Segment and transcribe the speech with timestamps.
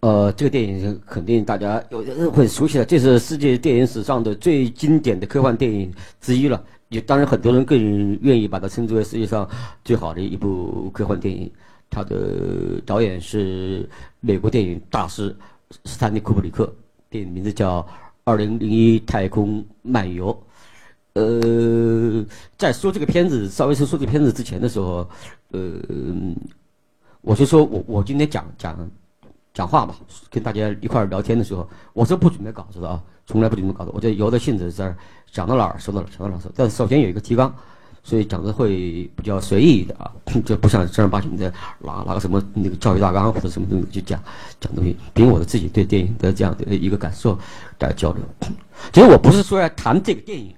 [0.00, 6.64] 呃，这个电影肯定大家有人会熟悉的，这是世界电影史上的最经典的科幻电影之一了。
[6.88, 9.46] 也当然，很多人更愿意把它称之为世界上
[9.84, 11.50] 最好的一部科幻电影。
[11.90, 13.88] 它的导演是
[14.20, 15.34] 美国电影大师
[15.84, 16.72] 斯坦利·库布里克，
[17.10, 17.82] 电影名字叫
[18.22, 20.32] 《二零零一太空漫游》。
[21.20, 22.24] 呃，
[22.56, 25.06] 在说这个片子，稍微是说这个片子之前的时候，
[25.50, 25.72] 呃，
[27.20, 28.90] 我就说我我今天讲讲。
[29.58, 29.92] 讲话吧，
[30.30, 33.90] 跟大家一块儿聊天的时候，我是不准备稿子的啊，从来不准备稿子。
[33.92, 34.96] 我就由着性子在这
[35.32, 36.48] 讲到哪儿说到哪儿，讲到哪儿说。
[36.54, 37.52] 但首先有一个提纲，
[38.04, 40.12] 所以讲的会比较随意的啊，
[40.46, 44.22] 就不像正儿八经的拿拿个什么那个教育大纲或者什么东西去讲
[44.60, 47.36] 讲东西，凭我的自己对电影的这样的一个感受
[47.76, 48.22] 大家交流。
[48.94, 50.54] 其实我不是说要谈这个电影，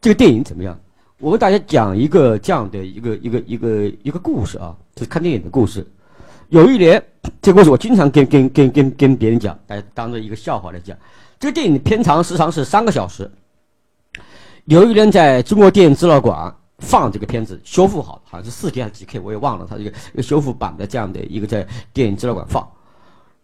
[0.00, 0.78] 这个电影怎么样，
[1.18, 5.84] 我跟大家讲一个这样的一个一个一个一个故事啊，就是看电影的故事。
[6.48, 7.02] 有一年，
[7.42, 10.96] 这个故事我经常跟跟跟跟跟别人讲，大家当做一个笑话来讲。
[11.38, 13.30] 这个电影的片长时长是三个小时。
[14.64, 19.66] 有一年，在中国电影资料馆放这个片子，修复好，好像是四 K 还是几 K，我也忘了。
[19.68, 22.66] 它这个一个修复版的这样的一个在电影资料馆放，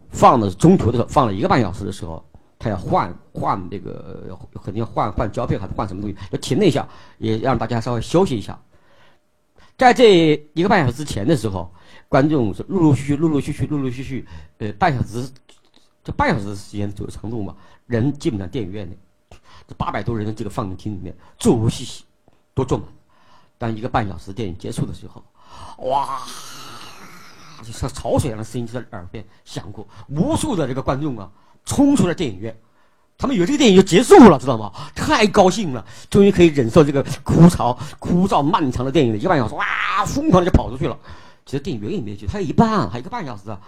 [0.08, 2.24] 放的中途的时候放了一个半小时的时候，
[2.58, 8.58] 他要换换那个肯定要换换胶片还是换什么东西，要停了一下，也让大家稍微休息一下。
[9.76, 11.70] 在这一个半小时之前的时候。
[12.14, 14.24] 观众是陆陆续续、陆陆续续、陆陆续续，
[14.58, 15.28] 呃，半小时，
[16.04, 17.56] 这半小时的时间左右长度嘛，
[17.88, 18.96] 人基本上电影院里，
[19.66, 22.04] 这八百多人的这个放映厅里面座无虚席，
[22.54, 22.86] 都坐满。
[23.58, 25.24] 当一个半小时电影结束的时候，
[25.88, 26.20] 哇，
[27.64, 31.28] 就像潮水一样的声音就在耳边响过，无数的这个观众啊，
[31.64, 32.56] 冲出了电影院，
[33.18, 34.72] 他们以为这个电影就结束了，知道吗？
[34.94, 40.96] 太高兴了，终于可以忍受这个枯燥、枯燥漫长的电影了一个半小时，哇，疯狂的就跑出去了。
[41.46, 43.60] 其实电影远远没有结束，还有一半，还有一个半小时啊！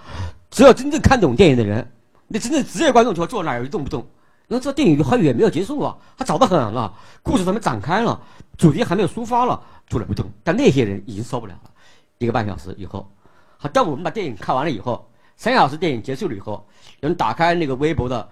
[0.50, 1.86] 只有真正看懂电影的人，
[2.26, 4.06] 那真正职业观众就要坐那儿一动不动。
[4.48, 8.18] 那这电影还远没有结束啊，还早得很了，故事还没展开了，
[8.56, 10.24] 主题还没有抒发了，坐那不动。
[10.42, 11.70] 但那些人已经受不了了，
[12.18, 13.10] 一个半小时以后，
[13.58, 16.66] 好，当我们把电影看完了以后，三小时电影结束了以后，
[17.00, 18.28] 有人打开那个微博的，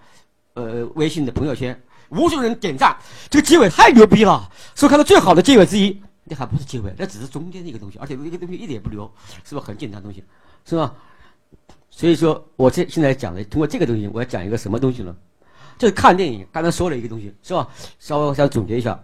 [0.54, 1.78] 呃，微信的朋友圈，
[2.08, 2.96] 无数人点赞，
[3.28, 6.00] 这个结尾太牛逼了，是我看到最好的结尾之一。
[6.26, 9.04] 那还不是机会，那只是中间的一个东西，而且那个东西一点也不留，
[9.44, 10.24] 是不是很简单的东西，
[10.64, 10.94] 是吧？
[11.90, 15.14] 所以说，我这现在讲的，通过这个东西，我要讲一个什么东西呢？
[15.78, 17.68] 就是看电影，刚才说了一个东西，是吧？
[17.98, 18.98] 稍微我想总结一下，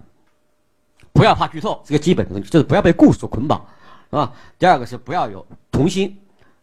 [1.12, 3.64] 不要怕剧透，是个基本的东西，就是不要被故事所捆绑，
[4.10, 4.32] 是吧？
[4.59, 6.19] 第二个是不要有童心，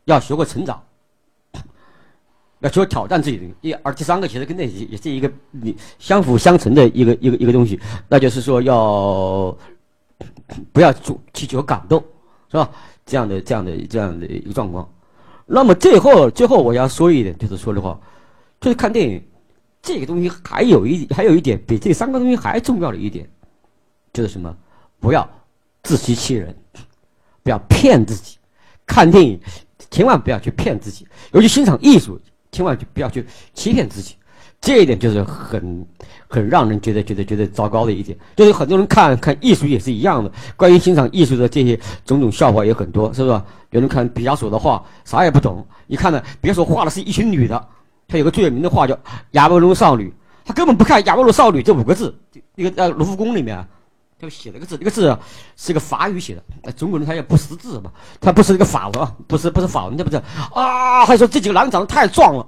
[0.05, 0.83] 要学会成长，
[2.59, 3.45] 要学会挑战自己的。
[3.61, 7.79] 一而第三个其实跟那也是一个你相辅相成的一个一个一个东西，
[8.09, 9.55] 那就是说要。
[10.71, 12.03] 不要去祈求感动，
[12.49, 12.69] 是吧？
[13.05, 14.89] 这样的、这样的、这样的一个状况。
[15.45, 17.99] 那么最后、最后我要说一点，就是说的话，
[18.59, 19.23] 就是看电影
[19.81, 23.29] 这个东西还有一还有一点比这三个东西还重要的一点，
[24.11, 24.53] 就是什么？
[24.99, 25.29] 不要
[25.83, 26.55] 自欺欺人，
[27.43, 28.37] 不要骗自己。
[28.85, 29.39] 看电影
[29.89, 32.19] 千万不要去骗自己，尤其欣赏艺术，
[32.51, 34.15] 千万就不要去欺骗自己。
[34.59, 35.85] 这一点就是很
[36.27, 40.31] 很让人觉得觉得觉得糟糕的一点，就是很多人看看艺术也是一样的。
[40.55, 43.41] 关于欣赏艺术的这些种种笑话也很多，是不是？
[43.71, 47.67] 有人看毕加索的画，啥也不懂，一看呢，毕加索画的是一群女的，
[48.07, 48.93] 他有个最有名的画叫
[49.31, 50.09] 《亚波罗少女》，
[50.43, 52.17] 他根本不看“亚波罗少女”这五个字，
[52.55, 53.65] 一个呃卢浮宫里面，
[54.19, 55.17] 他写了个字，这个字
[55.55, 60.17] 是个法语写的，中国人他也不识字嘛，他不是一个法文，不是不是法文，这不是
[60.53, 61.05] 啊？
[61.05, 62.47] 还说这几个男的长得太壮了。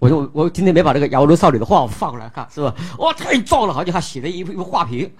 [0.00, 2.74] 我说我今天没把这个亚罗少女的画放过来看，是吧？
[2.98, 5.10] 哇，太壮了，好像还写了一幅一幅画屏，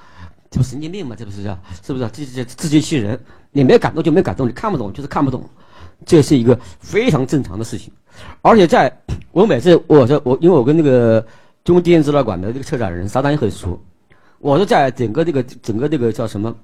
[0.51, 1.15] 这不神经病吗？
[1.19, 2.09] 这不是这，是不是？
[2.11, 3.19] 这这自欺欺人，
[3.53, 5.49] 你没有感动就没感动，你看不懂就是看不懂，
[6.05, 7.93] 这是一个非常正常的事情。
[8.43, 8.93] 而且在
[9.31, 11.25] 我每次我这我因为我跟那个
[11.65, 13.81] 中国电影资料馆的这个策展人沙丹也很熟，
[14.39, 16.55] 我说在整个这个整个这个叫什么，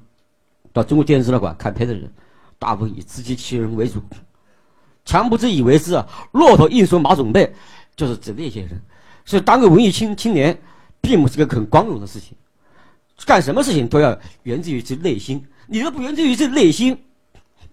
[0.72, 2.10] 到中国电影资料馆看片的人，
[2.58, 4.00] 大部分以自欺欺人为主，
[5.04, 6.02] 强不自以为是，
[6.32, 7.54] 骆驼硬说马总背。
[7.96, 8.80] 就是指那些人，
[9.24, 10.58] 所以当个文艺青青年，
[11.00, 12.36] 并不是个很光荣的事情。
[13.24, 16.98] 干什么事情都要源自于自己内心，你都不源自于自己内心，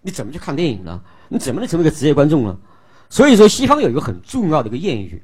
[0.01, 1.01] 你怎么去看电影呢？
[1.29, 2.55] 你怎么能成为一个职业观众呢？
[3.09, 5.21] 所以说，西方有一个很重要的一个谚语，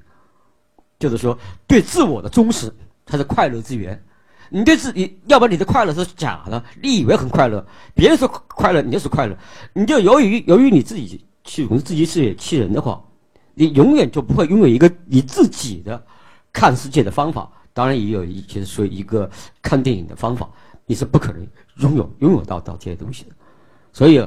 [0.97, 2.73] 就是说，对自我的忠实
[3.05, 4.03] 才是快乐之源。
[4.49, 9.37] 你对自己，要不然你的快乐是假的，你以为很快乐，别人说快乐，你就是快乐，
[9.73, 13.01] 你就由于由于你自己去自己是欺人的话。
[13.57, 15.99] 你永远就不会拥有一个你自己的
[16.53, 19.27] 看世界的方法，当然也有一些说一个
[19.63, 20.47] 看电影的方法，
[20.85, 23.31] 你是不可能拥有拥有到到这些东西的。
[23.91, 24.23] 所以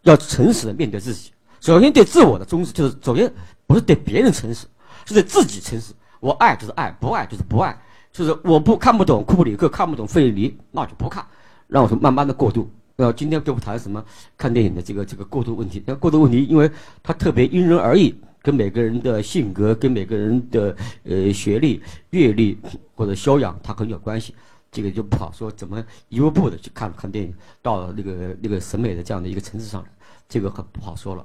[0.00, 1.30] 要诚实的面对自己，
[1.60, 3.30] 首先对自我的忠实，就是首先
[3.66, 4.66] 不是对别人诚实，
[5.04, 5.92] 是对自己诚实。
[6.20, 7.78] 我爱就是爱，不爱就是不爱。
[8.12, 11.26] 就是我不看不懂库布里克，看不懂费里尼，那就不看。
[11.66, 12.70] 让我说慢慢的过渡。
[12.96, 14.02] 呃，今天就不谈什么
[14.38, 15.82] 看电影的这个这个过渡问题。
[15.84, 16.70] 那过渡问题，因为
[17.02, 18.14] 它特别因人而异，
[18.44, 22.58] 跟每个人的性格、跟每个人的呃学历、阅历
[22.94, 24.34] 或者修养，它很有关系。
[24.70, 27.32] 这个就不好说怎么一步步的去看看电影，
[27.62, 29.88] 到那个那个审美的这样的一个层次上来，
[30.28, 31.24] 这个很不好说了。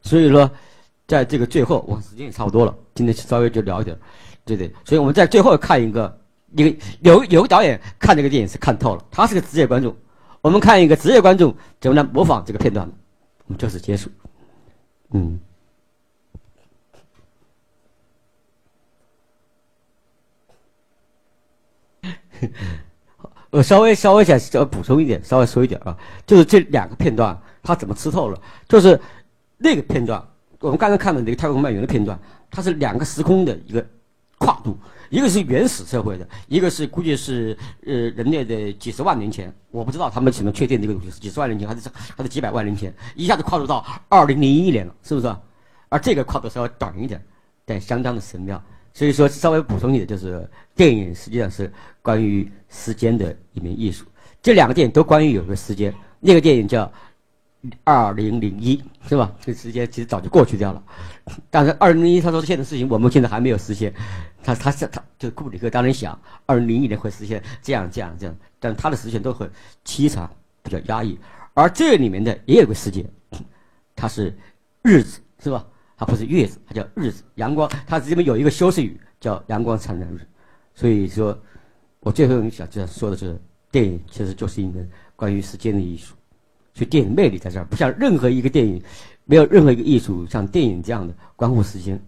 [0.00, 0.50] 所以说，
[1.06, 3.98] 在这个最后，我时间也差不多了，今天稍微就聊一点，
[4.46, 4.72] 对对。
[4.82, 6.20] 所以我们在最后看一个，
[6.56, 9.94] 一个有有个导演看这个电影是看透了，他是个职业观众。
[10.40, 12.88] 我们看一个职业观众怎么来模仿这个片段，
[13.46, 14.08] 我们就此结束。
[15.10, 15.38] 嗯。
[23.50, 25.96] 我 稍微稍微想要补充一点，稍微说一点啊，
[26.26, 28.40] 就是这两个片段他怎么吃透了？
[28.68, 29.00] 就是
[29.58, 30.22] 那个片段，
[30.60, 32.18] 我们刚才看的那个《太空漫游》的片段，
[32.50, 33.86] 它是两个时空的一个
[34.38, 34.76] 跨度，
[35.08, 37.56] 一个是原始社会的，一个是估计是
[37.86, 45.34] 呃人类的几十万年前，我不知道他们怎么确定这个东西是几十万年前还是还是几百万年前，一下子跨度到二零零一年了，是不是？
[45.88, 47.24] 而这个跨度稍微短一点，
[47.64, 48.60] 但相当的神妙。
[48.94, 51.70] 所以说，稍微补充一点，就是电影实际上是
[52.00, 54.06] 关于时间的一门艺术。
[54.40, 56.84] 这两个电影都关于有个时间，那个电影叫
[57.82, 58.76] 《二零零一》，
[59.08, 59.34] 是吧？
[59.40, 60.80] 这时间其实早就过去掉了。
[61.50, 63.92] 但是二零零一他说现在的事情，我们现在还没有实现。
[64.44, 69.50] 他他是他就库布里克当然想二零零一年会实现这样这样这样，但他的实现都很
[69.84, 70.30] 凄惨，
[70.62, 71.18] 比较压抑。
[71.54, 73.04] 而这里面的也有个时间，
[73.96, 74.32] 它是
[74.82, 75.66] 日子，是吧？
[76.04, 77.22] 不是月子，它叫日子。
[77.36, 80.20] 阳光，它这边有一个修饰语叫“阳光灿烂日”。
[80.74, 81.36] 所以说，
[82.00, 83.40] 我最后想这样说的是，
[83.70, 86.14] 电影其实就是一门关于时间的艺术。
[86.74, 88.82] 所以电影魅力在这儿，不像任何一个电影，
[89.24, 92.00] 没有任何一个艺术像电影这样的关乎时间。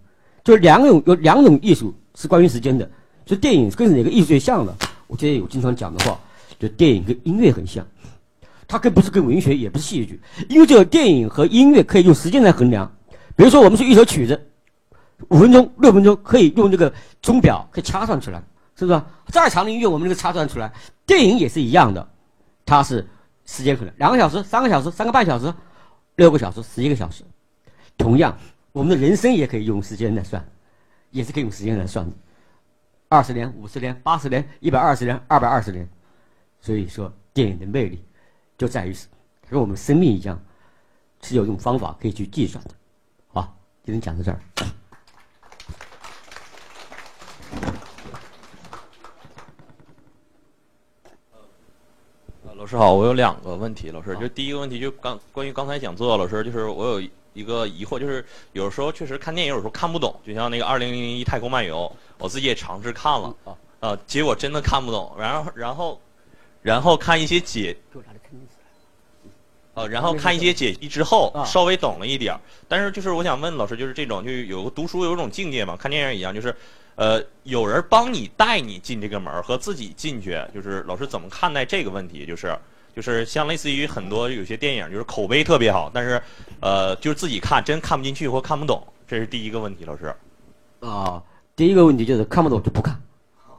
[0.43, 2.89] 就两种有两种艺术是关于时间的。
[3.25, 4.75] 所以电影跟哪个艺术最像的？
[5.07, 6.19] 我记得有经常讲的话，
[6.59, 7.87] 就电影跟音乐很像。
[8.69, 12.93] 它跟不是跟文学，也不是戏剧，因为这个电影和音乐可以用时间来衡量。
[13.37, 14.50] 比如说，我们是一首曲子，
[15.29, 18.43] 五分钟、六分钟，可以用这个钟表可以掐算出来，
[18.75, 19.03] 是不是？
[19.27, 20.73] 再长的音乐，我们这个掐算出来。
[21.05, 22.09] 电影也是一样的，
[22.65, 23.06] 它是
[23.44, 25.53] 时间可能两个小时、三个小时、三个半小时、
[26.17, 27.23] 六个小时、十一个小时。
[27.99, 28.37] 同样，
[28.73, 30.43] 我们的人生也可以用时间来算，
[31.11, 32.12] 也是可以用时间来算的。
[33.09, 35.88] 二十年、五十年、八十年、一百二十年、二百二十年。
[36.61, 38.03] 所以说，电影的魅力
[38.56, 39.06] 就在于是
[39.49, 40.43] 跟我们生命一样，
[41.23, 42.71] 是有一种方法可以去计算的。
[43.87, 44.41] 今天讲到这儿。
[52.56, 53.91] 老师好，我有两个问题。
[53.91, 61.88] 老师，就第一个问题，就刚关于刚才讲座，老师就是我有一个疑惑，就是有时候确实看电影有时候看不懂，就像那个《二零零一太空漫游》，
[62.19, 65.15] 我自己也尝试看了，啊呃，结果真的看不懂。
[65.17, 66.00] 然后，然后，
[66.61, 67.77] 然后看一些解。
[69.76, 72.40] 呃，然后看一些解析之后，稍微懂了一点儿。
[72.67, 76.56] 但是就是我想问老师，就是这种就有个读书有种境界嘛，看电影一样，就是，
[76.94, 82.25] 呃，有人帮你带你进这个门儿和自己进去，就是老师怎么看待这个问题？
[82.25, 82.58] 就是，
[82.94, 86.23] 就是像类似于很多有些电影，就是口碑特别好，但是，
[86.61, 90.14] 呃，就是自己看真看不进去或看不懂，这是第一个问题，老师。
[90.80, 91.23] 啊，
[91.54, 92.99] 第一个问题就是看不懂就不看，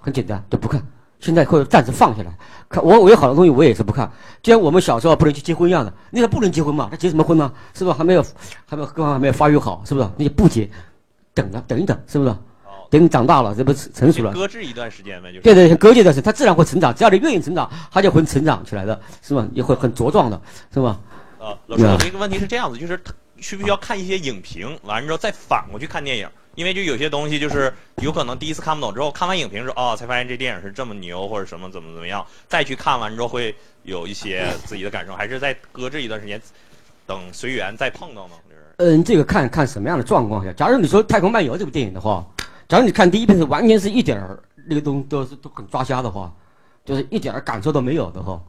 [0.01, 0.83] 很简单，就不看。
[1.19, 2.31] 现在或者暂时放下来，
[2.69, 7.51] 看我我有好多东西我也是不看，就像我们小时候不能去结婚一样的，那个不能结婚嘛，他结什么婚呢？
[7.73, 8.23] 是不是还没有
[8.65, 10.09] 还没有各方还没有发育好，是不是？
[10.17, 10.69] 那就不结，
[11.33, 12.35] 等着等一等，是不是？
[12.89, 14.31] 等你长大了，这不成熟了？
[14.31, 19.45] 搁置一段时间呗，就是对对，搁置一段时间，他自然会成长，只要你愿意成长，他就会成长起来的，是吧？
[19.51, 20.41] 也会很茁壮的，
[20.73, 20.97] 是吧？
[21.37, 22.97] 啊，老师，我这个问题是这样子，就是
[23.41, 26.29] 需不需要看一些影评，完了之后再反过去看电影？
[26.57, 27.71] 因为就有些东西就是
[28.01, 36.41] 有可能第一次看不懂，之后看完影评之后，哦，才发现这电影是这么牛或者什么怎么怎么样，再去看完之后会有一些自己的感受，还是再搁置一段时间，
[37.05, 38.33] 等随缘再碰到呢？
[38.77, 40.51] 嗯，这个看看什么样的状况下。
[40.51, 42.25] 假如你说《太空漫游》这部电影的话，
[42.67, 46.33] 假如你看第一遍是完全是一点儿那个东都是都很抓瞎的话，
[46.83, 48.41] 就是一点儿感受都没有的话，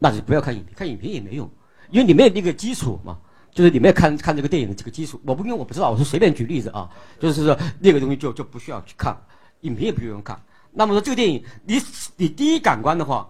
[0.00, 1.48] 那就不要看影评，看影评也没用，
[1.92, 3.16] 因为你没有那个基础嘛。
[3.54, 9.16] 就是你们看看这个电影的这个基础，我不因为我不知道，我是随便举例子啊，就是说那个东西就就不需要去看，
[9.60, 10.36] 影评也不用看。
[10.72, 11.80] 那么说这个电影，你
[12.16, 13.28] 你第一感官的话，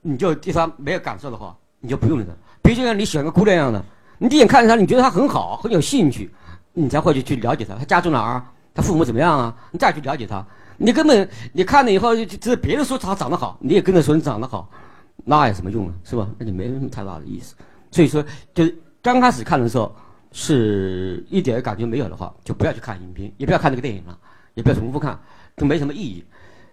[0.00, 2.26] 你就对它没有感受的话，你就不用了。
[2.62, 3.84] 比如像你喜欢个姑娘一样的，
[4.16, 6.30] 你第一眼看着她，你觉得她很好，很有兴趣，
[6.72, 8.42] 你才会去去了解她，她家住哪儿，
[8.74, 9.54] 她父母怎么样啊？
[9.70, 10.42] 你再去了解她，
[10.78, 14.70] 你根本你看了以后，只是别人说她长得好，你也跟着说你长得好，
[15.22, 15.92] 那有什么用啊？
[16.02, 16.26] 是吧？
[16.38, 17.54] 那就没什么太大的意思。
[17.90, 18.74] 所以说，就是。
[19.06, 19.94] 刚开始看的时候，
[20.32, 24.18] 是一点感觉没有的话，就不要去看影评，也不要看这个电影了，
[24.54, 25.16] 也不要重复看，
[25.54, 26.24] 都没什么意义。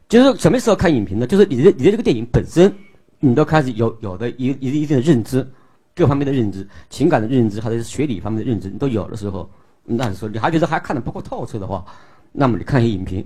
[0.09, 1.27] 就是什么时候看影评呢？
[1.27, 2.73] 就是你的你的这个电影本身，
[3.19, 5.47] 你都开始有有的一一一定的认知，
[5.93, 9.47] 各方面的认知，情感的认知，还是学理方面的认知，你都有的时候，
[9.83, 11.85] 那时候你还觉得还看的不够透彻的话，
[12.31, 13.23] 那么你看一些影评。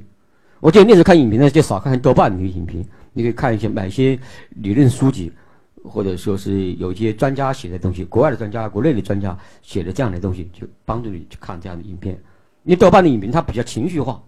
[0.59, 5.31] 我建议那时候看影评呢，就少看豆瓣的影评，你可以看一些买一些理论书籍。
[5.87, 12.13] 或者说是有一些专家写的东西，国外的专家、国内的专家写的这样的东西，就帮助你去看这样的影片。
[12.63, 14.21] 因为豆瓣的影评它比较情绪化，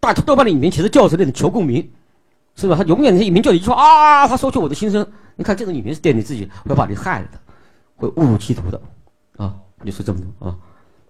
[0.00, 1.88] 大豆瓣的影评其实就是那种求共鸣，
[2.56, 2.74] 是吧？
[2.74, 5.06] 他永远那影评就一句话啊，他说出我的心声。
[5.36, 7.40] 你看这种影评是对你自己会把你害了的，
[7.94, 8.82] 会误入歧途的，
[9.36, 9.54] 啊，
[9.84, 10.58] 就是这么多啊。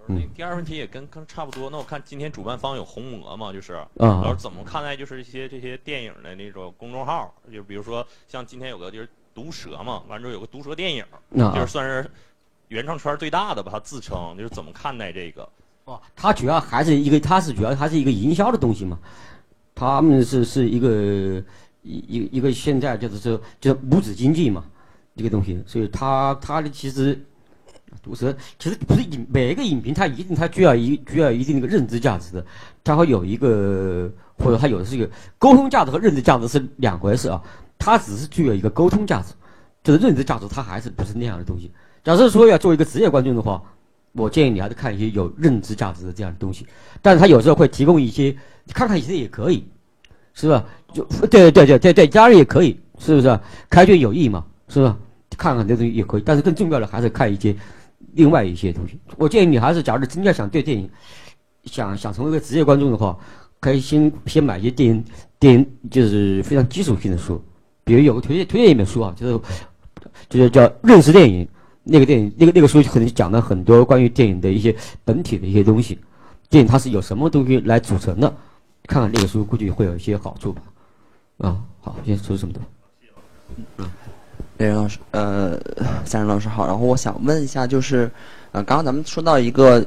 [0.09, 1.71] 嗯，第二问题也跟跟差不多。
[1.71, 7.33] 那我看今天主办方有红魔嘛，就是，啊，老师怎么看待就是一些这些电影的那种公众号？
[7.51, 9.09] 就比如说像今天有个就是。
[9.35, 11.05] 毒蛇嘛，完之后有个毒蛇电影，
[11.37, 12.11] 就是算是
[12.69, 13.71] 原创圈最大的吧。
[13.73, 15.49] 他自称，就是怎么看待这个？
[15.85, 18.99] 哦，他主要还是一个，他是主要还是一个营销的东西嘛。
[19.75, 21.43] 他们是是一个
[21.83, 24.65] 一一一个现在就是说，就是母子经济嘛，
[25.17, 25.63] 这个东西。
[25.67, 27.19] 所以他他的其实
[28.03, 32.45] 毒蛇其实不是影每一个影评，它一定它具有一具有一定那个认知价值的，
[32.85, 35.09] 它会有一个或者它有的是一个
[35.39, 37.43] 沟通价值和认知价值是两回事啊。
[37.81, 39.33] 它只是具有一个沟通价值，
[39.83, 41.73] 就是认知价值，它还是不是那样的东西。
[42.05, 43.61] 假设说要做一个职业观众的话，
[44.13, 46.67] 我建议你还是看一些有认知价值的这样的东西。
[47.01, 48.37] 但是它有时候会提供一些，
[48.75, 49.67] 看看其实也可以，
[50.35, 50.65] 是吧？
[50.93, 53.41] 就对对对对对，家人也可以，是不是？
[53.69, 54.97] 开卷有益嘛，是吧？
[55.39, 56.23] 看看这东西也可以。
[56.25, 57.57] 但是更重要的还是看一些
[58.13, 59.01] 另外一些东西。
[59.17, 60.91] 我建议你还是，假如真的想对电影，
[61.65, 63.17] 想想成为一个职业观众的话，
[63.59, 65.05] 可以先先买一些电影
[65.39, 67.43] 电影，就是非常基础性的书。
[67.91, 69.41] 比如有个推荐推荐一本书啊，就是
[70.29, 71.49] 就是叫认识电影
[71.83, 74.73] 那个电影那个那个书可能讲了很多关于电影的一些
[75.05, 75.99] 本体的一些东西，
[76.49, 78.33] 电影它是由什么东西来组成的？
[78.87, 80.63] 看看那个书估计会有一些好处吧。
[81.39, 82.63] 啊，好，先说这么多。
[83.79, 83.91] 嗯，
[84.59, 85.61] 雷老师，呃，
[86.05, 86.69] 三人老师好。
[86.69, 88.09] 然后我想问一下，就是
[88.53, 89.85] 呃，刚刚咱们说到一个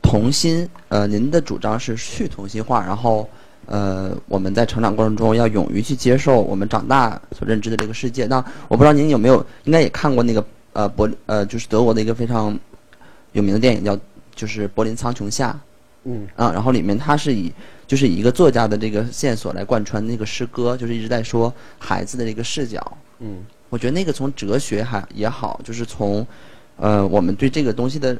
[0.00, 3.28] 童心，呃，您的主张是去童心化，然后。
[3.66, 8.26] 呃，我们在成长过程中要勇于去接受我们长大所认知的这个世界。
[8.26, 8.36] 那
[8.68, 12.58] 我不知道您有没有，应该也看过那个呃柏呃，就是德国的一个非常
[13.32, 13.98] 有名的电影叫
[14.34, 15.50] 就是《柏林苍穹下》。
[16.04, 16.26] 嗯。
[16.36, 17.52] 啊，然后里面它是以
[17.86, 22.98] 就是以一个作家的这个线索来贯穿那个诗歌，就是一直在说孩子的这个视角。
[23.20, 23.44] 嗯。
[23.70, 26.26] 我觉得那个从哲学还也好，就是从
[26.76, 28.16] 呃我们对这个东西的。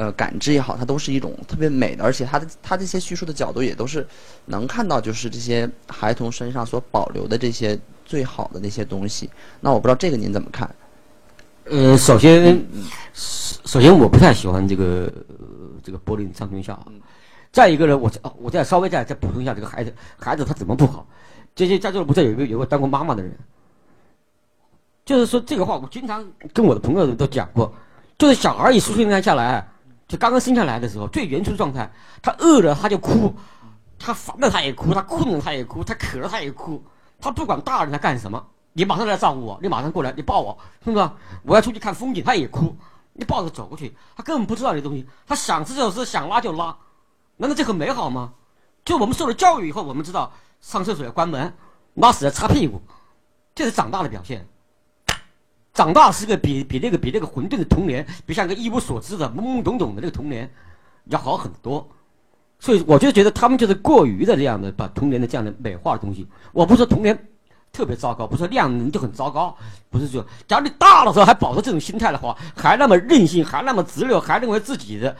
[0.00, 4.06] 呃，感知也好，它都是一种特别美的，而且它的它这些叙述的角度也都是
[4.46, 9.28] 能看到，就是这些孩童身上所保留的这些最好的那些东西。
[9.60, 10.74] 那我不知道这个您怎么看？
[11.64, 12.64] 呃，首先，
[13.12, 15.12] 首先我不太喜欢这个
[15.82, 16.78] 这个柏林苍穹下。
[17.52, 21.06] 再一个呢，我我再稍微再再补充一下，这个孩子孩子他怎么不好？
[21.54, 23.36] 这些在座不是有一个有个当过妈妈的人，
[25.04, 27.70] 就是说这个话，我经常跟我的朋友都讲过，
[28.16, 29.69] 就是小孩一出生下来。
[30.10, 31.88] 就刚刚生下来的时候，最原初的状态，
[32.20, 33.32] 他饿了他就哭，
[33.96, 36.82] 他烦了他也哭，他困了他也哭，他渴了他也哭，
[37.20, 41.10] 他不管大人在干什么，你马上来照顾我，你马上过来，你抱我，是不是？
[41.44, 42.76] 我要出去看风景，他也哭，
[43.12, 46.76] 你抱着走过去，他根本不知道这东西，他想吃就吃，想拉就拉，
[47.36, 48.32] 难道这很美好吗？
[48.84, 51.54] 就我们受了教育以后，我们知道上厕所要关门，
[51.94, 52.82] 拉屎要擦屁股，
[53.54, 54.44] 这是长大的表现。
[55.72, 60.50] 长大是个比比那个比那个混沌的童年，比像个一无所知的懵懵懂懂的那个童年，
[61.06, 61.88] 要好很多。
[62.58, 66.26] 所以我就觉得他们就是过于的这样的把童年的这样的美化的东西。
[66.52, 67.16] 我不是说童年
[67.72, 69.56] 特别糟糕，不是说那样就很糟糕，
[69.88, 75.16] 不是说，假如你大了时候还保持这种心态的话，还那么任性，还那么直溜，还认为自己的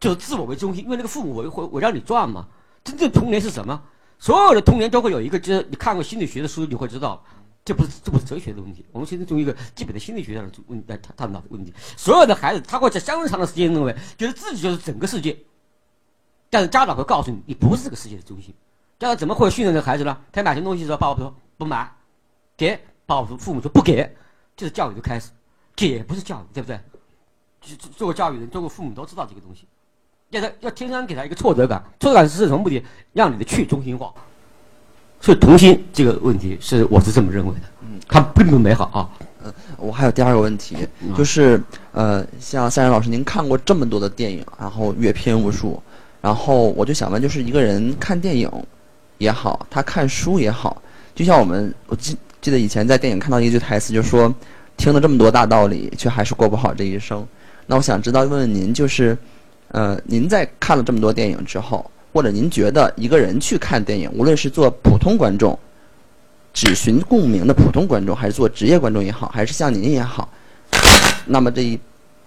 [0.00, 2.46] 就是自我为中心，因为那个父母围围围绕你转嘛。
[2.82, 3.80] 真正童年是什么？
[4.18, 7.22] 所有的童年都会有一个，就是你看过心理学的书，你会知道。
[7.68, 11.70] 这不是这不是哲学的问题，我们现在从一个基本的心理学上的问来探讨的问题。
[11.98, 15.36] 所有的孩子，他会在相当长的时间认为，觉得自己就是整个世界。
[16.48, 18.54] 但是家长会告诉你，你不是这个世界的中心。
[18.98, 20.18] 家长怎么会训练这个孩子呢？
[20.32, 21.92] 他买什么东西的时候，爸爸说不买，
[22.56, 24.16] 给，爸爸说父母说不给，
[24.56, 25.30] 这是教育的开始。
[25.76, 26.80] 给不是教育，对不对？
[27.60, 29.66] 做做过教育的人，做过父母都知道这个东西。
[30.30, 32.82] 要他要天生给他一个挫折感，挫折感是什么目的？
[33.12, 34.14] 让你的去中心化。
[35.20, 39.08] 所以童心这个问题是我是这么认为的，嗯，它并不美好啊。
[39.44, 40.76] 嗯，我还有第二个问题，
[41.16, 41.60] 就是
[41.92, 45.80] 呃，像三然老师，您看过这么多的电影，然后阅片无数，
[46.20, 48.50] 然后我就想问，就是一个人看电影
[49.18, 50.82] 也好，他看书也好，
[51.14, 54.32] 就像我们我记记得以前在电影看到一句台词，就说
[54.76, 57.26] 听了这么多大道理，却还是过不好这一生。
[57.66, 59.16] 那我想知道，问问您，就是，
[59.68, 65.58] 呃，您在看了这么多电影之后，或者您觉得一个人去看电影，无论是做普通观众，
[66.52, 70.28] 只寻共鸣的普通观众，还是做职业观众也好，还是像您也好，
[71.26, 71.78] 那么这一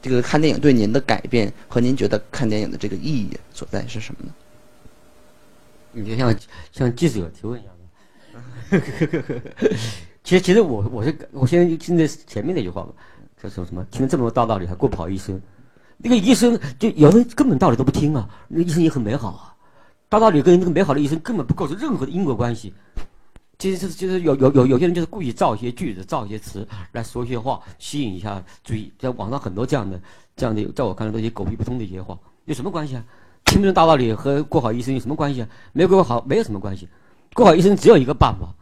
[0.01, 4.33] 这个看电影对您的改变和您觉得看电影的这个意义所在是什么呢？
[5.91, 6.33] 你就像
[6.71, 7.81] 像记者提问一样的。
[10.23, 12.89] 其实，其实我我是我现在就听着前面那句话吧，
[13.41, 13.83] 他说什么？
[13.91, 15.41] 听了这么多大道理，还过不好医生？
[15.97, 18.27] 那个医生就有的根本道理都不听啊！
[18.47, 19.53] 那医生也很美好啊，
[20.11, 22.73] 大道理跟那个美好的医生根本不构成任何的因果关系。
[23.57, 28.91] 其实，就是有有有有些人就是故意造一些句子、造一些词来说一些话，吸引一下注意。
[28.99, 29.97] 在网上很多这样的
[30.35, 33.05] 这样的，在我看来都是狗屁不通的一些话，有什么关系啊？
[33.45, 35.47] 听不懂大道理和过好一生有什么关系啊？
[35.71, 36.89] 没有过好没有什么关系，
[37.33, 38.53] 过好一生只有一个办法。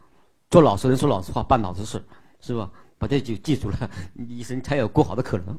[0.50, 2.00] 做老实人说老实话，办老实事，
[2.40, 2.70] 是吧？
[2.96, 3.90] 把这就记住了，
[4.28, 5.58] 医生才有过好的可能。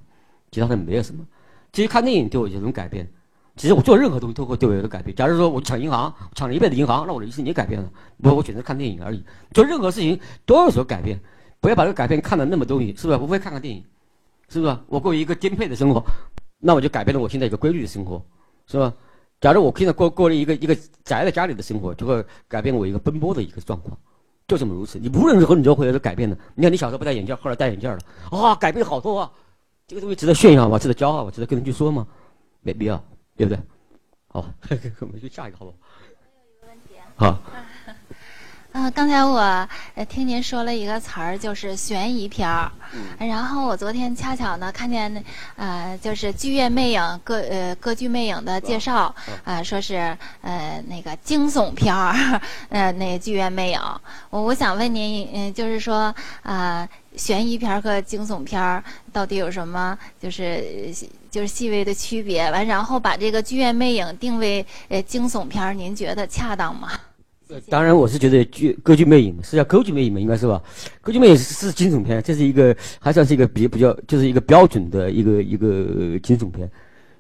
[0.52, 1.22] 其他的没有什么。
[1.74, 3.06] 其实看电影对我有什么改变。
[3.62, 5.16] 其实我做任何东西都会对我有个改变。
[5.16, 7.88] 假如说我抢银行，抢了一辈子银行，那我的一生也改变了。
[8.20, 9.24] 不，我选择看电影而已。
[9.54, 11.20] 做任何事情都有所改变，
[11.60, 13.20] 不要把这个改变看得那么东西，是不是？
[13.20, 13.84] 无非看看电影，
[14.50, 14.76] 是不是？
[14.88, 16.04] 我过一个颠沛的生活，
[16.58, 18.20] 那我就改变了我现在一个规律的生活，
[18.66, 18.92] 是吧？
[19.40, 23.96] 假如我现在过过了一个一个宅在家里的生活，就会改变我一个奔波的一个状况。
[24.48, 26.36] 就这么如此，你无论如何你都会有所改变的。
[26.56, 28.00] 你看，你小时候不戴眼镜，后来戴眼镜了，
[28.32, 29.32] 啊，改变好多啊！
[29.88, 30.80] 这个东西值得炫耀吗？
[30.80, 31.32] 值得骄傲吗？
[31.32, 32.08] 值得跟人去说吗？
[32.62, 33.04] 没必要，
[33.36, 33.60] 对不对？
[34.28, 34.46] 好，
[35.02, 35.74] 我们就下一个，好不
[37.18, 37.32] 好？
[37.32, 37.40] 好。
[38.72, 39.68] 啊，刚才我
[40.08, 42.72] 听您说了一个词儿，就是悬疑片儿。
[43.20, 45.22] 然后我昨天恰巧呢看见，
[45.58, 53.82] 呃，就是剧院魅影歌呃歌剧魅影的介绍，啊，说是呃那个惊悚片儿， 呃那剧院魅影。
[54.30, 60.64] 我我想问您，嗯，就是说啊，悬疑片儿和惊悚片儿到底有什么就是
[61.32, 62.52] 就是细微的区别？
[62.52, 66.90] 完，然后把这个剧院魅影定位呃惊悚片儿，您觉得恰当吗？
[67.70, 70.62] 当然，我是觉得剧歌剧魅影是叫歌剧魅影嘛，应该是吧？
[71.02, 76.70] 歌剧魅影是惊悚片，这是一个还算是一个比比较，就是一个标准的一个一个惊悚片。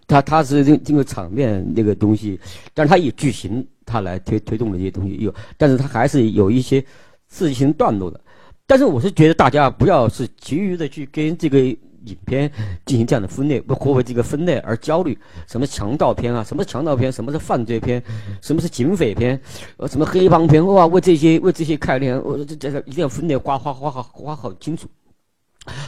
[0.07, 2.37] 它它是这这个场面那个东西，
[2.73, 6.83] 但是它以剧情它来推推动的这些东西有，但是它还是有一些
[7.29, 8.19] 刺激性段落的。
[8.67, 11.57] 但是我是觉得大家不要是急于的去跟这个。
[12.05, 12.51] 影片
[12.85, 15.17] 进行这样的分类，不或为这个分类而焦虑。
[15.47, 16.43] 什么强盗片啊？
[16.43, 17.11] 什么强盗片？
[17.11, 18.01] 什么是犯罪片？
[18.41, 19.39] 什么是警匪片？
[19.77, 20.65] 呃，什么黑帮片？
[20.65, 24.87] 哇，为这些为这些概念，我这这个一定要分类，划划划好划好清楚。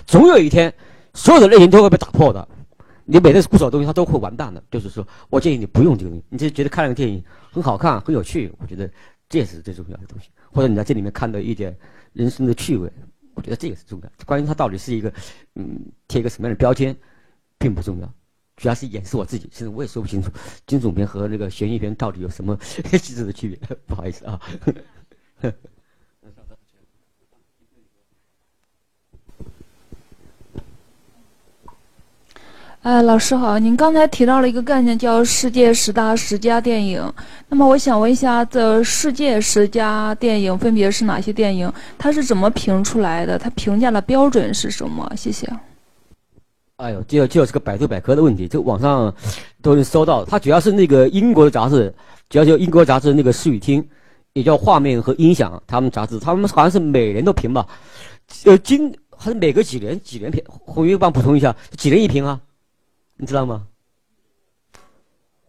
[0.06, 0.73] 总有一天，
[1.13, 2.47] 所有的类型都会被打破的。
[3.06, 4.63] 你每次不少东西，它都会完蛋的。
[4.71, 8.89] 就是说我建议你不用这个东西，你就觉得看那个电影很好看、很有趣，我觉得
[9.28, 10.30] 这也是最重要的东西。
[10.52, 11.76] 或者你在这里面看到一点
[12.13, 12.91] 人生的趣味。
[13.36, 14.12] 我觉得这个是重要。
[14.26, 15.13] 关于他到底是一个，
[15.56, 16.96] 嗯，贴一个什么样的标签，
[17.58, 18.13] 并不重要，
[18.56, 19.50] 主要是掩饰我自己。
[19.52, 20.32] 其实我也说不清楚，
[20.67, 23.78] 惊悚片和那个悬疑片到底有什么 细致的区别。
[23.86, 24.39] 不好意思啊。
[32.84, 37.02] 哎，老师好，您刚才提到了一个概念，叫世界十大十佳电影。
[37.48, 41.72] 那么我想问一下，这世界十佳电影分别是哪些电影？
[41.98, 43.39] 它是怎么评出来的？
[43.39, 45.10] 它评价的标准是什么？
[45.15, 45.48] 谢谢。
[46.76, 49.15] 哎呦，这这是个百度百科的问题，这网上
[49.62, 50.26] 都能搜到。
[50.26, 51.93] 它主要是那个英国的杂志，
[52.28, 53.82] 主要就英国杂志那个视语听，
[54.34, 57.65] 也叫画面和音响，他们杂志，他们好像是每年都评吧，
[58.43, 60.43] 呃，今还是每隔几年几年评？
[60.50, 62.38] 红云帮补充一下，几年一评啊？
[63.17, 63.67] 你知道吗？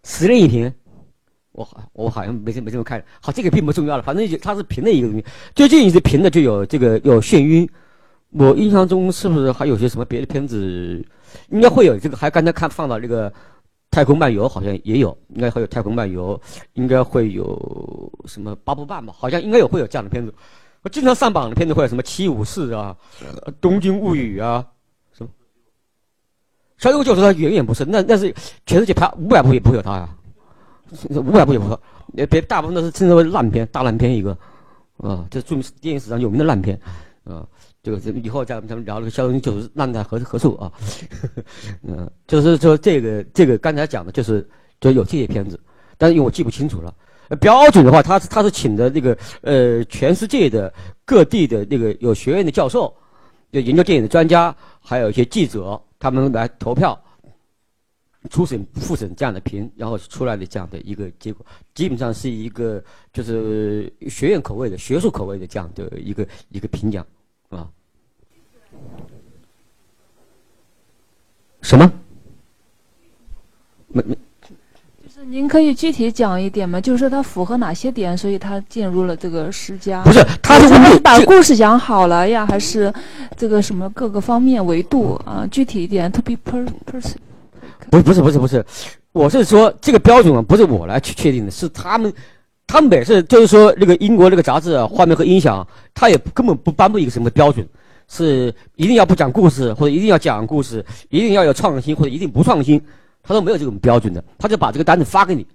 [0.04, 0.70] 十年一评，
[1.52, 3.02] 我好我好像没没这么看。
[3.20, 5.24] 好，这个并不重要了，反正就它是评的一个东西。
[5.54, 7.68] 最近一直评的就有这个有眩晕，
[8.30, 11.02] 我印象中是不是还有些什么别的片子？
[11.48, 13.32] 应该会有这个，还刚才看放到那个
[13.90, 16.38] 太空漫游，好像也有，应该会有太空漫游，
[16.74, 19.12] 应该会有什么八部半吧？
[19.16, 20.32] 好像应该有会有这样的片子。
[20.82, 22.94] 我经常上榜的片子会有什么七武士啊，
[23.58, 24.64] 东京物语啊。
[26.84, 28.30] 小有就是他远远不是，那那是
[28.66, 30.06] 全世界拍五百部也不会有他呀，
[31.14, 34.36] 五百部也不会，别大部分都是称之为烂片，大烂片一个，
[34.98, 36.78] 啊，这著名电影史上有名的烂片，
[37.24, 37.46] 啊，
[37.82, 40.70] 这个以后再咱们聊这个肖东就是烂在何何处啊，
[41.88, 44.46] 嗯， 就是说这个这个刚才讲的就是
[44.78, 45.58] 就有这些片子，
[45.96, 46.94] 但是因为我记不清楚了，
[47.40, 50.70] 标准的话，他是他是请的那个呃全世界的
[51.06, 52.94] 各地的那个有学院的教授，
[53.50, 55.80] 就研究电影的专家，还有一些记者。
[55.98, 56.98] 他们来投票，
[58.30, 67.06] 初审、复审这样的评，然后出来的这样的一个结果，基本上是一个就是学院口味的、学术口味的这样的一个一个评奖，
[67.48, 67.70] 啊？
[71.62, 71.90] 什么？
[73.88, 74.18] 没没，
[75.28, 76.80] 您可以具体讲一点吗？
[76.80, 80.02] 就是说它符合哪些点，所以它进入了这个十佳？
[80.02, 82.92] 不是，他是把故事讲好了呀，还是
[83.36, 85.46] 这个什么各个方面维度啊？
[85.50, 87.14] 具体一点，to be per person。
[87.90, 88.64] 不不是不是不是，
[89.12, 92.12] 我是说这个标准啊，不是我来去确定的，是他们，
[92.66, 97.66] 他们每次就是说那个英国那个杂志啊，画面和音响，他也根本不颁布一个什么标准，
[98.08, 102.80] 是一定要不讲故事，或者一定要讲故事，一定要有创新，或者一定不创新，
[103.24, 105.46] 他都没有这种标准的，他就把这个单子发给你，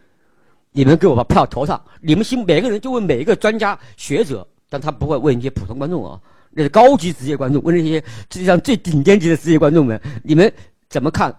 [0.71, 10.51] 你们给我把票投上，你们心每个人就问每一个专家学者，但他不会问一些普通观众啊，那是高级职业观众，问那些世界上最顶尖级的职业观众们，你们
[10.89, 11.33] 怎么看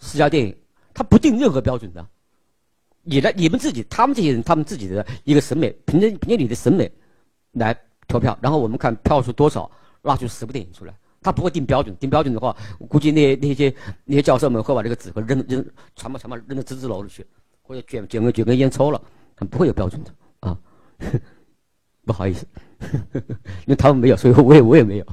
[0.00, 0.54] 十佳电影？
[0.92, 2.04] 他不定任何标准的，
[3.02, 6.90] 你的你们自己，他们这些人，他们自己的一个审美，凭着凭着你的审美
[7.52, 7.76] 来
[8.08, 9.70] 投票，然后我们看票数多少，
[10.02, 10.94] 拉出十部电影出来。
[11.26, 17.26] 他不会定标准，定标准的话，我估计那那些那些教授们会把这个纸盒扔扔全部全部扔到纸纸篓里去，
[17.62, 19.02] 或者卷卷根卷根烟抽了，
[19.34, 20.56] 他不会有标准的啊。
[22.06, 22.46] 不好意思，
[23.66, 25.06] 因为他们没有，所以我也我也没有。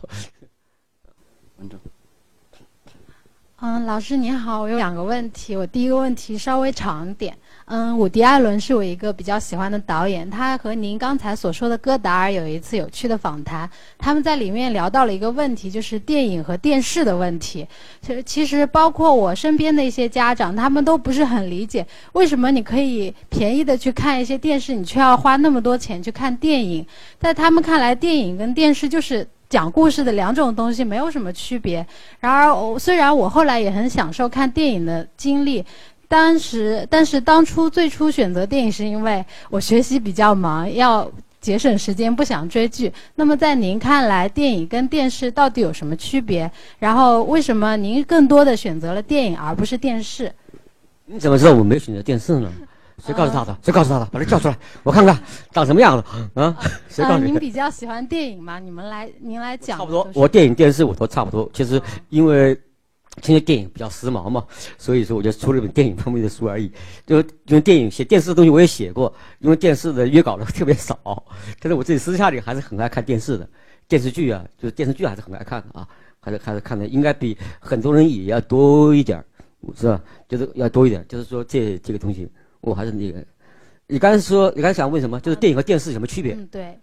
[3.57, 5.55] 嗯，老师您好，我有两个问题。
[5.55, 7.35] 我第一个问题稍微长点。
[7.65, 17.65] 嗯，伍迪·艾伦是我一个比较喜欢的导演，他和您刚才所说的戈达尔有一次有趣的访谈，他们在里面聊到了一个问题，就是电影和电视的问题。
[18.01, 26.85] 其实，其实包括我身边的一些家长，他们都不是很理解，为什么你可以便宜的去看一些电视，你却要花那么多钱去看电影？
[27.19, 29.27] 在他们看来，电影跟电视就是。
[29.49, 31.85] 讲故事的两种东西没有什么区别。
[32.19, 35.63] 然而，我虽然我后来也很享受看电影的经历，
[36.13, 42.93] 当时但是当初最初选择电影是因为我学习比较忙，要节省时间，不想追剧。
[43.15, 46.49] 那么在您看来，电影跟电视到底有什么区别？
[46.77, 50.31] 然后为什么您更多的选择了电影而不是电视？
[51.07, 52.47] 你怎么知道我没选择电视呢？
[53.03, 53.57] 谁告诉他的？
[53.63, 54.05] 谁告诉他的？
[54.11, 55.19] 把他叫出来，我看看
[55.51, 56.05] 长什么样子
[56.39, 56.55] 啊？
[56.89, 57.31] 谁告啊，诉你的？
[57.31, 58.59] 您比较喜欢电影吗？
[58.59, 59.79] 你们来，您来讲。
[59.79, 61.49] 差不多，我电影、电视我都差不多。
[61.51, 62.55] 其实因为
[63.21, 64.45] 现在电影比较时髦嘛，
[64.77, 66.71] 所以说我就出了一本电影方面的书而已。
[67.05, 70.97] 就因为电影写电视的东西我也写过，因为电视的约稿的 特别少，
[71.59, 73.47] 但是我自己私下里还是很爱看电视的，
[73.87, 75.87] 电视剧啊，就是电视剧还是很爱看的啊，
[76.19, 79.25] 还是还是看的应该比很多人也要多一点儿，
[79.75, 80.01] 是吧？
[80.27, 82.27] 就是要多一点，就是说这这个东西
[82.61, 83.23] 我还是那个。
[83.85, 85.19] 你刚才说，你刚才想问什么？
[85.19, 86.33] 就是电影和电视有什么区别？
[86.33, 86.79] 嗯，对。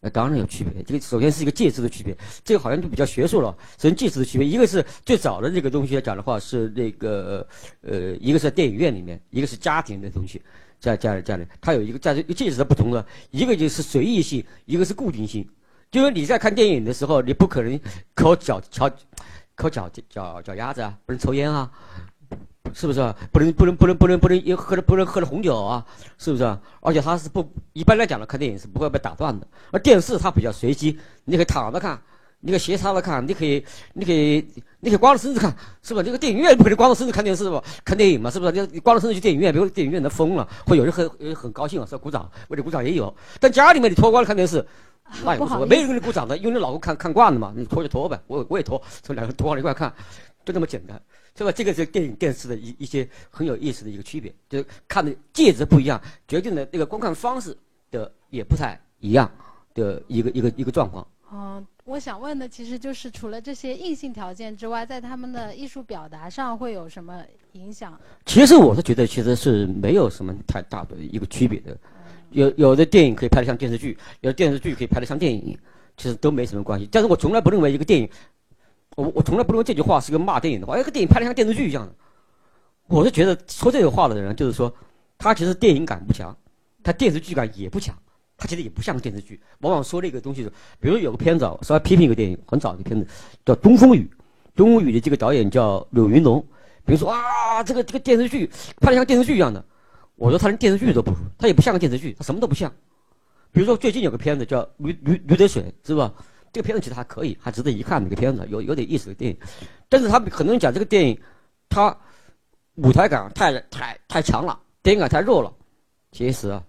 [0.00, 0.82] 那当然有区别。
[0.82, 3.54] 这个首先是一个介质的区别，这个好像就比较学术了。
[3.76, 7.46] 首先介质的区别，一个是最早的这个东西来讲的话是那个
[7.82, 10.40] 呃，一个是电影院里面，一个是家庭的东西，
[10.78, 15.46] 在家里家里，它有一个在这介质的不同的，一个就是随意性，一个是固定性。
[15.90, 17.78] 就是你在看电影的时候，你不可能
[18.14, 18.90] 抠脚脚
[19.54, 21.70] 抠脚脚脚丫子啊，不能抽烟啊。
[22.74, 23.14] 是不是啊？
[23.32, 25.84] 不能不能不能不能不能也喝了不能喝了红酒啊？
[26.18, 26.58] 是不是啊？
[26.80, 29.46] 而且他是不一般来讲呢，看电影是不会被打断的。
[29.70, 32.00] 而电视它比较随机，你可以躺着看，
[32.40, 34.46] 你可以斜插着看，你可以你可以
[34.80, 36.02] 你可以光着身子看，是吧？
[36.02, 37.62] 这个电影院不可能光着身子看电视吧？
[37.84, 38.52] 看电影嘛，是不是？
[38.52, 43.14] 你你光着身子去电影院，比如电影院都疯了，会有人很有人很高兴啊，说鼓掌，为了鼓掌也有。
[43.38, 44.64] 但家里面你脱光了看电视，
[45.24, 49.92] 那也无所谓，没人给你鼓掌的，因为你老公看看惯了嘛，你脱就脱呗，我我也脱，从两个脱光了一块看，
[50.44, 51.00] 就这么简单。
[51.40, 51.50] 是吧？
[51.50, 55.98] 这个是电影、电视的一一些很有意思的一个区别，就是看的介质不一样，
[56.28, 57.56] 决定了那个观看方式
[57.90, 59.30] 的也不太一样
[59.72, 61.06] 的一个一个一个状况。
[61.32, 67.98] 嗯，我想问的其实就是除了这些硬性条件之外，在他们的艺术表达上会有什么影响？
[68.26, 71.74] 其实我是觉得，其实是没有什么太大的一个区别的。
[72.32, 75.58] 有有的电影可以拍得像电视剧，有的电视剧可以拍得像电影，
[75.96, 76.86] 其实都没什么关系。
[76.92, 78.06] 但是我从来不认为一个电影。
[78.96, 81.92] 我我从来不认为这句话是个骂电影的话，一个电影拍的像电视剧一样的。
[82.88, 84.72] 我是觉得说这个话的人，就是说
[85.16, 86.36] 他其实电影感不强，
[86.82, 87.96] 他电视剧感也不强，
[88.36, 89.40] 他其实也不像电视剧。
[89.60, 90.42] 往往说那个东西，
[90.80, 93.06] 比如有个片子，稍微批评一个电影，很早的片子
[93.44, 94.00] 叫《东风雨》，
[94.56, 96.44] 《东风雨》的这个导演叫柳云龙。
[96.84, 98.50] 比如说啊，这个这个电视剧
[98.80, 99.64] 拍的像电视剧一样的，
[100.16, 102.72] 我说他连电视剧都不如，他也不像个电视剧，他什么都不像。
[103.52, 106.12] 比如说最近有个片子叫《驴驴驴得水》，是吧？
[106.52, 108.00] 这个片子其实还可以，还值得一看。
[108.02, 109.38] 的一个片子有有点意思的电影，
[109.88, 111.20] 但是他很多人讲这个电影，
[111.68, 111.96] 它
[112.76, 115.52] 舞台感太太太强了，电影感太弱了。
[116.12, 116.60] 其实，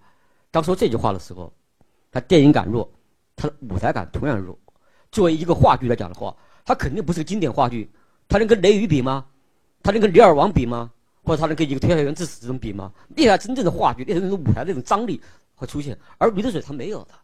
[0.50, 1.52] 当说这句话的时候，
[2.10, 2.88] 它电影感弱，
[3.34, 4.56] 它的舞台感同样弱。
[5.10, 7.90] 作为一个话剧来讲的话，它肯定不是个经典话剧。
[8.28, 9.26] 它能跟《雷雨》比吗？
[9.82, 10.90] 它能跟《李尔王》比吗？
[11.24, 12.92] 或者它能跟《一个推销员之死》这种比吗？
[13.08, 15.20] 那才真正的话剧，厉害那种舞台那种张力
[15.54, 17.14] 会出现，而《驴得水》它没有的。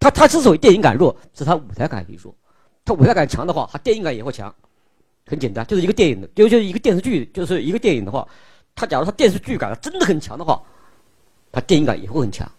[0.00, 2.34] 他他之所以电影感弱，是他舞台感也弱。
[2.84, 4.54] 他舞台感强的话，他电影感也会强。
[5.26, 8.26] 很简单，就是一个电影的，就就是一个电视剧，就是一个电影的话，
[8.74, 10.62] 他假如他电视剧感真的很强的话，
[11.52, 12.50] 他电影感也会很强。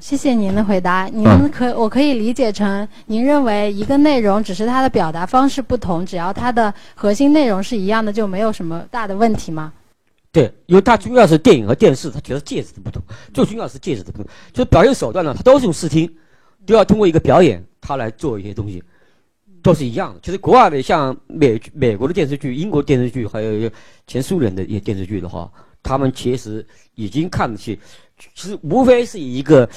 [0.00, 1.04] 谢谢您的回答。
[1.06, 9.72] 您嗯可我可以理解成，您认为一个内容只是它的表达方式不同，只要它的核心内容是一样的，就没有什么大的问题吗？
[10.32, 13.00] 对，因为它主要是电影和电视，它主要是介质的不同，
[13.32, 14.26] 最重要是介质的不同。
[14.52, 16.12] 就是表现手段呢，它都是用视听，
[16.66, 18.82] 都要通过一个表演，他来做一些东西，
[19.62, 20.20] 都是一样的。
[20.22, 23.70] 其实国外的像美美国的电视剧、英国电视剧，还有
[24.06, 25.50] 前苏联的一些电视剧的话，
[25.82, 27.78] 他们其实已经看得起，
[28.34, 29.68] 其实无非是一个，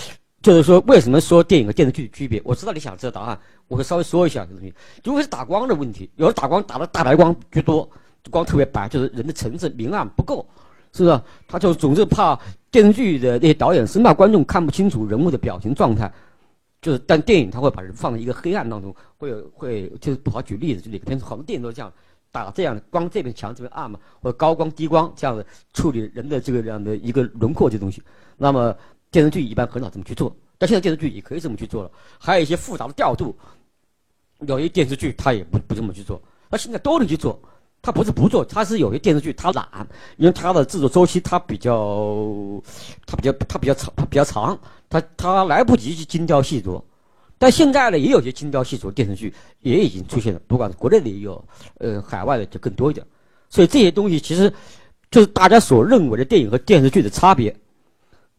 [0.41, 2.41] 就是说为什么说电影和电视剧的区别？
[2.43, 4.73] 我知道你想知道答案，我会稍微说一下这个东西。
[5.03, 7.89] 如果是打光的问题，有的打光打的大白光居多。
[8.31, 10.43] 光特别白，就是人的层次明暗不够，
[10.91, 11.21] 是不是？
[11.47, 12.35] 他就总是怕
[12.71, 16.11] 电视剧的那些导演生怕观众看不清楚人物的表情状态，
[16.85, 21.91] 就是但电影他会把人放在一个黑暗当中，会有会就是不好举例子，就哪个片子好多电影都是这样
[22.31, 25.43] 打这样光这边强这边暗嘛，或者高光低光这样的
[25.73, 28.03] 处理人的这个这样的一个轮廓这东西。
[28.37, 28.77] 那么
[29.09, 33.35] 电视剧一般很少这么去做，但现在电视剧也可以这么去做了，还有一些复杂的调度，
[34.41, 36.21] 有些电视剧他也不不这么去做，
[36.51, 37.41] 那现在都能去做。
[37.85, 39.63] 他不是不做，他是有些电视剧他懒，
[40.17, 42.59] 因为他的制作周期他比较，
[43.05, 46.81] 他比较他比较长，他比较长，他他来不及去精雕细琢。
[47.37, 51.45] 但现在呢，也有些精雕细琢电视剧也已经出现了，不管是国内的也有，
[51.77, 53.05] 呃，海外的就更多一点。
[53.51, 54.51] 所以这些东西其实
[55.11, 57.55] 就是大家所认为的电影和电视剧的差别，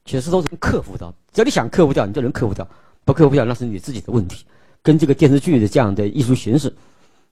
[0.04, 1.14] 其实都是能克服的。
[1.32, 2.66] 只要你想克服掉，你就能克服掉；
[3.04, 4.44] 不克服掉，那是你自己的问题，
[4.82, 6.74] 跟这个电视剧的这样的艺术形式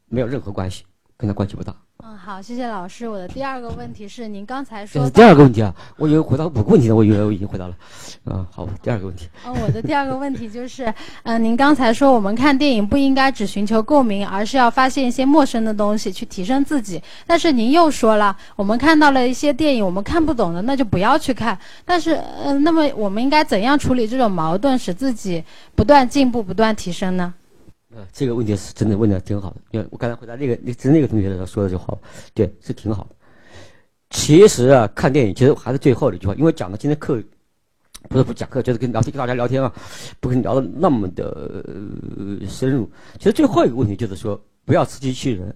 [0.07, 0.85] 没有任何关系，
[1.17, 1.75] 跟他关系不大。
[2.07, 3.09] 嗯，好，谢谢老师。
[3.09, 7.75] 我的第二个问题是，您刚才说这是第二个问题啊，我以为回答五个问题呢，我以为我已经回答了。
[8.27, 9.27] 嗯，好，第二个问题。
[9.47, 17.03] 哦，我的第二个问题就是，嗯、您刚才说我们看电影不应该只寻求共鸣，而是要发现一些陌生的东西去提升自己。
[17.27, 21.59] 但是您又说了，我们看到了一些电影我们看不懂的，那就不要去看。
[21.87, 25.43] 但是，嗯、那么我们应该怎样处理这种矛盾，使自己
[25.75, 27.33] 不断进步、不断提升呢？
[27.95, 31.97] 呃，这个问题是真的问的挺好的，因为我刚才回答那个，那是那个同学的说的这话，
[32.33, 33.17] 对，是挺好的。
[34.11, 37.23] 其实啊，看电影其实还是最后的一句话，因为讲的今天课
[38.09, 39.73] 不是不讲课，就是跟聊天跟大家聊天啊，
[40.21, 41.65] 不跟你聊的那么的、
[42.49, 42.91] 深入。
[43.19, 45.55] 其实最后一个问题就是说，不要自欺欺人，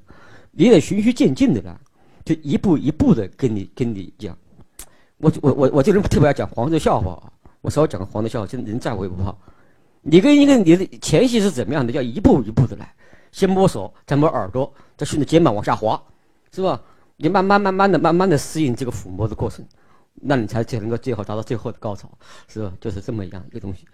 [0.50, 1.76] 你得循序渐进的来，
[2.24, 4.36] 就一步一步的跟你跟你讲。
[5.18, 9.34] 我我我我这人特别爱讲黄色笑话啊，我稍微讲个黄色笑话，真的人在我也不怕。
[10.02, 11.92] 你跟一个你的前戏是怎么样的？
[11.92, 12.94] 要一步一步的来，
[13.32, 16.00] 先摸手，再摸耳朵，再顺着肩膀往下滑，
[16.52, 16.80] 是吧？
[17.16, 19.64] 你慢慢慢慢的、慢慢的适应这个抚摸的过程，
[20.14, 22.08] 那你才才能够最后达到最后的高潮，
[22.46, 22.72] 是吧？
[22.80, 23.84] 就是这么一样一个东西，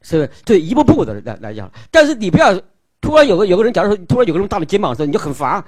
[0.00, 0.54] 是就？
[0.54, 1.70] 一步步的来来讲。
[1.90, 2.58] 但是你不要
[3.00, 5.62] 突然有个有个人，假如说突然有个人搭你肩膀的时候，你就很烦，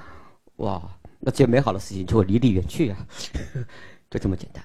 [0.57, 0.81] 哇，
[1.21, 2.97] 那这美好的事情就会离你远去啊，
[4.11, 4.65] 就这么简单。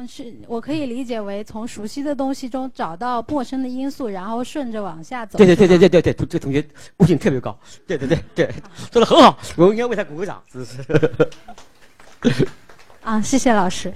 [0.00, 5.36] 嗯，是我可以理解为从熟悉的东西中找到陌生的因素，然后顺着往下走。
[5.36, 6.66] 对对对对对对对，这同学
[6.98, 8.50] 悟性特别高，对对对对，
[8.90, 10.64] 做的很好，我应该为他鼓个掌，是不
[12.30, 12.48] 是？
[13.02, 13.92] 啊，谢谢老师。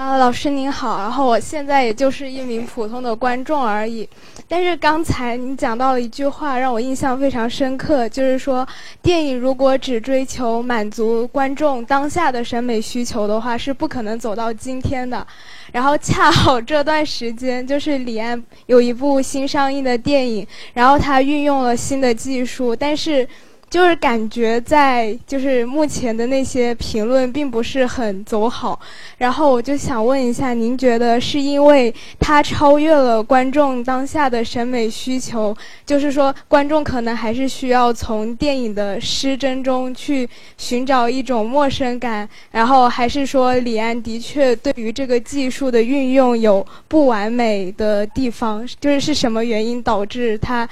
[0.00, 4.08] 啊，老师您好，然后我现在也就是一名普通的观众而已。
[4.48, 8.66] 但是刚才您讲到了一句话，让我印象非常深刻，就是说，
[9.02, 15.24] 电影如果只追求满足观众当下的审美需求的话，是不可能走到今天的。
[15.70, 23.28] 然后恰好这段时间，就是李安有一部新上映的电影，然后他运用了新的技术，但是。
[23.70, 28.78] 就是感觉在就是目前的那些评论并不是很走好，
[29.16, 35.56] 然后我就想问一下，您觉得是因为它超越了观众当下的审美需求，
[35.86, 40.28] 就是说观众可能还是需要从电影的失真中去
[40.58, 50.68] 寻找一种陌生感，然后还是说李安的确对于这个技术的运用有不完美的地方，就是是什么原因导致他？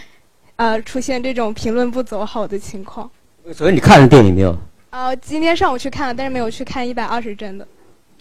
[0.59, 3.09] 呃，出现这种评论不走好的情况。
[3.55, 4.57] 所以，你看了电影没有？
[4.91, 7.67] 呃，今天上午去看了，但是没有去看一百二十帧的。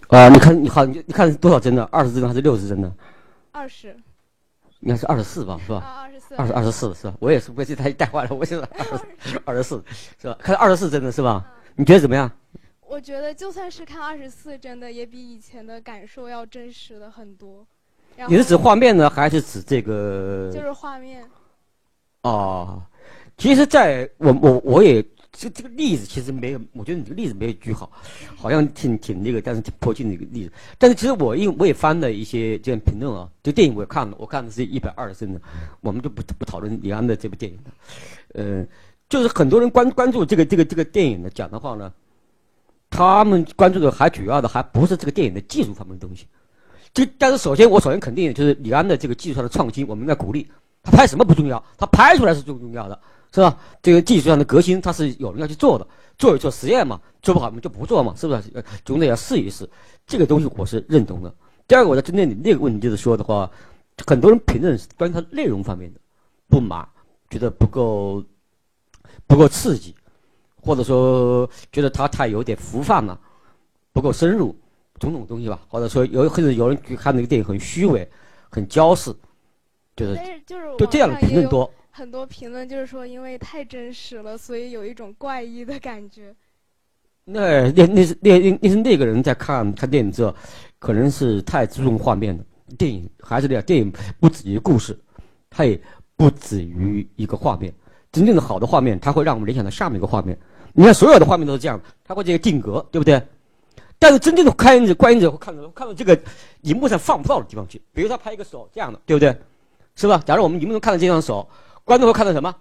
[0.06, 1.82] 啊，你看，你好，你你看多少帧的？
[1.90, 2.90] 二十帧还是六十帧的？
[3.50, 3.88] 二十。
[4.80, 5.78] 应该是二十四吧，是吧？
[5.78, 6.34] 啊，二十四。
[6.36, 7.14] 二十二十四是吧？
[7.18, 8.64] 我也是被这台带坏了，我现在
[9.44, 9.82] 二十四
[10.22, 10.38] 是吧？
[10.40, 11.44] 看二十四帧的是吧？
[11.74, 12.30] 你觉得怎么样？
[12.86, 17.66] 我觉得就算是看二十四帧的，也比以前的感受要真实的很多。
[18.28, 20.48] 你是指画面呢，还是指这个？
[20.54, 21.28] 就是画面。
[22.22, 22.82] 哦，
[23.36, 27.90] 其实，在我我我也这这个例子其实没有，我觉得你这个例子没有举好，
[28.36, 30.52] 好像挺挺那个，但是挺迫近的一个例子。
[30.78, 35.40] 但是其实我因我也翻了一些这样评论啊，这电影我也看了，我看的是一百二十帧的，
[35.80, 37.72] 我们就不不讨论李安的这部电影了。
[38.34, 38.66] 呃，
[39.08, 41.92] 就是很多人关关注这个这个这个电影的，讲的话呢，
[42.90, 46.26] 他们关注的还主要的还不是这个电影的技术方面的东西。
[46.92, 50.48] 这但是首先我首先肯定就是李安的这个技术上的创新，我们应该鼓励。
[50.90, 52.98] 他拍什么不重要，他拍出来是最重要的，
[53.30, 53.54] 是吧？
[53.82, 58.42] 这个技术上的革新，他是有人要去做的，做一做实验嘛，做不好我们就不做嘛，是不是？
[58.86, 59.68] 总得要试一试，
[60.06, 61.32] 这个东西我是认同的。
[61.66, 63.50] 第二个，我在针对你那个问题就是说的话，
[64.06, 66.00] 很多人评论是关于它内容方面的
[66.48, 66.88] 不满，
[67.28, 68.24] 觉得不够
[69.26, 69.94] 不够刺激，
[70.62, 73.20] 或者说觉得它太有点浮泛了，
[73.92, 74.56] 不够深入，
[74.98, 78.10] 种种东西吧，或者说有或者有人去看那个电影很虚伪，
[78.48, 79.14] 很矫饰。
[79.98, 86.34] 就是就是就这样的评论多，很多评论就是说，因为太真实了，所以有一种怪异的感觉。
[87.24, 90.34] 那那那是那那是那个人在看看电影之后，
[90.78, 92.44] 可能是太注重画面了
[92.78, 94.98] 电影，还是那样，电影不止于故事，
[95.50, 95.78] 它也
[96.16, 97.72] 不止于一个画面。
[98.10, 100.38] 真正的好的画面，它会让我们联想到下面一个画面。
[100.72, 103.22] 你看，所有的画面都是这样，它会这个定格，对不对？
[103.98, 106.18] 但是真正的观影者，观影者会看到看到这个
[106.62, 109.36] 荧幕上放不到的地方去，比如他拍一个手这样的，对不对？
[109.98, 110.22] 是吧？
[110.24, 111.48] 假如我们荧幕中看到这双手，
[111.84, 112.54] 观众会看到什么？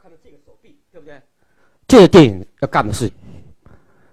[0.00, 1.20] 看到这个手臂，对不对？
[1.88, 3.16] 这是电影要干的事情。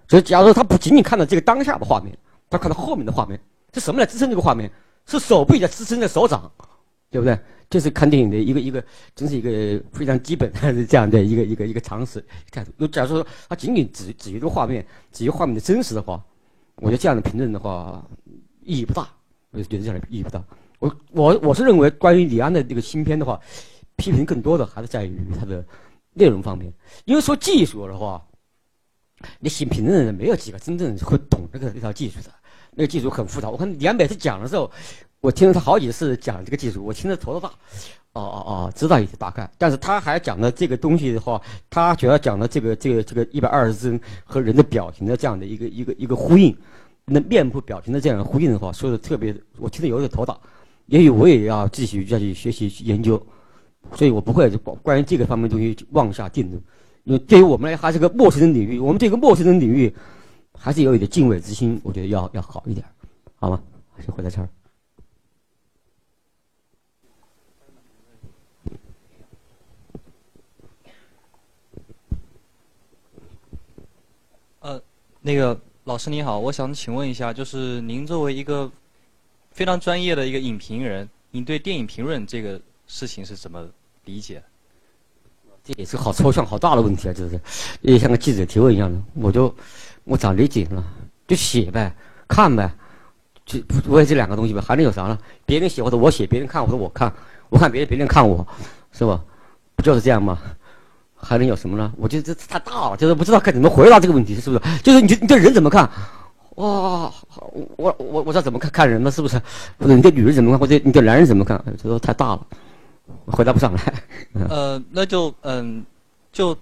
[0.08, 2.18] 所以，假如说他不仅仅看到这个当下的画面，
[2.50, 3.40] 他看到后面的画面，
[3.72, 4.68] 是什么来支撑这个画面？
[5.06, 6.50] 是手臂在支撑着手掌，
[7.10, 7.38] 对不对？
[7.70, 8.82] 这是看电影的一个一个，
[9.14, 12.88] 真是一个非常基本的这样的一个一个一个常识态度。
[12.88, 16.20] 假如说他仅仅只只一个画面，只一个画面的真实的话，
[16.76, 18.04] 我觉得这样的评论的话
[18.62, 19.08] 意义不大。
[19.50, 20.42] 我就觉得这样的意义不大。
[20.78, 23.40] 我我我是认为，关于李安的这个新片的话，
[23.96, 25.64] 批评更多的还是在于他的
[26.14, 26.72] 内容方面。
[27.04, 28.24] 因为说技术的话，
[29.40, 32.30] 你写评论的人没有几个真正会懂这个这套技术的。
[32.70, 33.50] 那个技术很复杂。
[33.50, 34.70] 我看李安每次讲的时候，
[35.20, 37.48] 我听了他好几次讲这个技术，我听得头都大。
[38.12, 39.50] 哦哦哦，知道一些大概。
[39.58, 46.56] 但是他还讲的这个东西的话，他主要讲的这个这个这个一百二十帧和人的表情的这样的一个一个一个呼应，
[47.04, 50.38] 那面部表情的这样的呼应的话，说的特别，我听得有点头大。
[50.88, 53.22] 也许我也要继续再去学习去研究，
[53.94, 56.62] 所以我不会关关于这个方面东西妄下定论，
[57.04, 59.94] 因为对于我们来还是个陌生的领域，我们这个陌生的领域
[60.54, 62.86] 还是有一点敬畏之心，我觉得要要好一点，
[63.36, 63.62] 好吗？
[64.00, 64.48] 先回到这儿。
[74.60, 74.82] 呃，
[75.20, 78.72] 那个老师您好，我想请问一下，就是您作为一个。
[79.58, 83.66] 非常专业的一个影评人，你对电影评论这个事情是怎么
[84.04, 84.40] 理解？
[85.64, 87.12] 这也是好抽象、好大的问题啊！
[87.12, 87.40] 就是，
[87.80, 88.96] 也像个记者提问一样的。
[89.14, 89.52] 我就
[90.04, 90.84] 我咋理解呢？
[91.26, 91.92] 就写呗，
[92.28, 92.72] 看呗，
[93.44, 94.60] 就不会这两个东西呗？
[94.60, 95.18] 还能有啥呢？
[95.44, 97.12] 别人写或者我写，别人看或者我看，
[97.48, 98.46] 我看别人，别人看我，
[98.92, 99.20] 是吧？
[99.74, 100.38] 不就是这样吗？
[101.16, 101.92] 还能有什么呢？
[101.96, 104.78] 我觉得这太大了，就是不知道该怎么回答这个问题，是不是？
[104.84, 105.90] 就是你，你这人怎么看？
[106.58, 107.14] 哇，
[107.76, 109.40] 我我我知道怎么看看人了，是不是？
[109.78, 111.62] 不是你对女人怎么看，或者你对男人怎么看？
[111.80, 112.46] 这都太大了，
[113.26, 114.02] 回答不上来。
[114.50, 115.86] 呃，那就嗯，
[116.32, 116.56] 就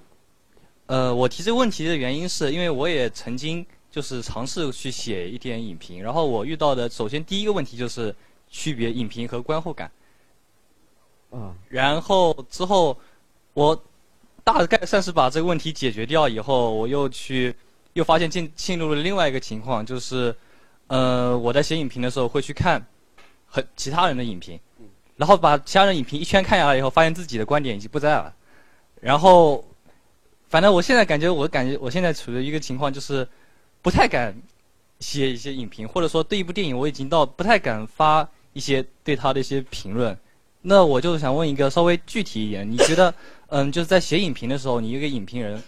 [0.85, 8.14] 呃，我提这个问题的原因是因为我也曾经就是尝试去写一点影评，然后我遇到的首先第一个问题就是
[8.50, 9.90] 区别影评和观后感。
[11.30, 11.54] 啊。
[11.70, 12.94] 然后之后
[13.54, 13.82] 我
[14.44, 17.56] 大概算是把这个问题解决掉以后，我又去。
[17.96, 20.37] 又发现进进入了另外一个情况，就是，
[20.88, 22.87] 呃，我在写影评的时候会去看，
[23.46, 24.61] 和其他人的影评，
[25.16, 28.35] 然后把其他人影评一圈看下来以后，发现自己的观点已经不在了，
[29.00, 29.64] 然后，
[30.50, 33.26] 反正我现在感觉，我感觉我现在处于一个情况，就是
[33.80, 34.37] 不太敢
[35.00, 40.14] 写一些影评，或者说对一部电影我已经到不太敢发一些对他的一些评论。
[40.61, 43.14] 那我就是想问一个稍微具体一点，你觉得，
[43.46, 45.62] 嗯，就是在写影评的时候，你一个影评人。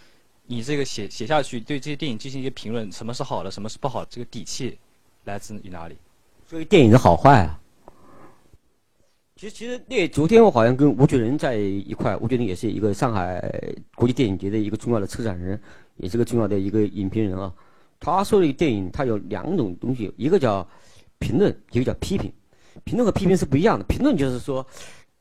[0.51, 4.79] 你这个写写下去，对这些电影进行一些评论，什么是好的，什么是不好，这个底气
[5.25, 5.97] 来自于哪里？
[6.47, 7.61] 所以电影的好坏啊，
[9.37, 13.47] 其实其实那昨天我好像跟吴觉仁在一块，吴觉仁也是一个上海
[13.95, 15.61] 国际电影节的一个重要的策展人，
[15.99, 17.53] 也是个重要的一个影评人啊。
[18.01, 20.67] 他说的电影，它有两种东西，一个叫
[21.19, 22.33] 评论，一个叫批评。
[22.85, 23.85] 评论和批评是不一样的。
[23.85, 24.67] 评论就是说，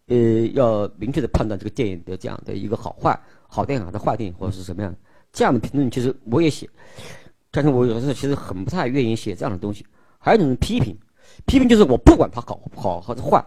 [0.05, 4.97] 呃，要明确的判断这个电影的这样的一个好坏，好电影还是坏电影，或者是什么样的。
[5.31, 6.69] 这样的评论其实我也写，
[7.51, 9.85] 但是我有时候其实很不太愿意写这样的东西。
[10.17, 10.97] 还有一种批评，
[11.45, 13.43] 批评就是我不管它好好还是坏，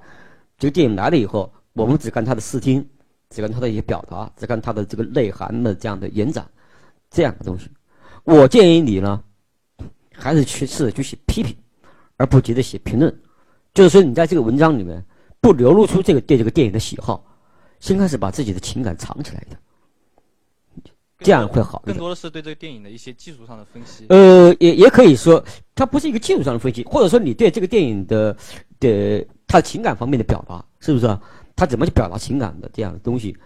[0.56, 2.86] 这个电影来了以后，我们只看它的视听，
[3.28, 6.48] 只看它的一些表达，只看它的这个内涵的这样的延展，
[7.10, 7.68] 这样的东西。
[8.24, 9.22] 我建议你呢，
[10.14, 11.54] 还是去试着去写批评，
[12.16, 13.14] 而不急着写评论。
[13.74, 15.04] 就是说，你在这个文章里面
[15.40, 17.24] 不流露出这个对这个电影的喜好，
[17.80, 19.56] 先开始把自己的情感藏起来的。
[21.22, 21.82] 这样会好。
[21.86, 24.06] 更多的是对这个电影的一些技术上的分析。
[24.08, 25.42] 呃，也也可以说，
[25.74, 28.36] 它不是一个技术上的分析，或者说你对这个电影的
[28.78, 31.20] 的它情感方面的表达，是不是啊？
[31.54, 33.36] 它怎么去表达情感的这样的东西？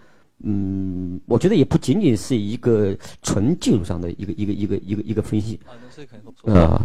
[0.43, 5.59] 嗯，我觉得也不仅仅是一个纯技术上的一个一个一个一个一个分析。
[5.65, 6.53] 啊，那这可能说。
[6.53, 6.81] 啊。